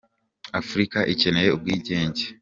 Afurika 0.59 0.99
ikeneye 1.13 1.49
ubwigenge. 1.55 2.23